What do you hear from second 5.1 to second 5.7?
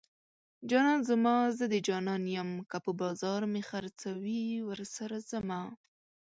ځمه